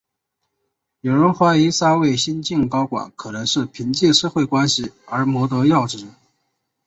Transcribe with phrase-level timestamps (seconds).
[1.01, 6.07] 有人怀疑三位新晋高管可能是凭借社会关系而谋得要职。